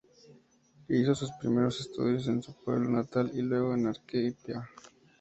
[0.87, 4.67] Hizo sus primeros estudios en su pueblo natal y luego en Arequipa.